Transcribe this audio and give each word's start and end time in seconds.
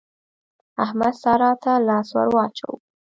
احمد 0.83 1.13
سارا 1.21 1.51
ته 1.63 1.71
لاس 1.87 2.07
ور 2.15 2.27
واچاوو. 2.35 2.75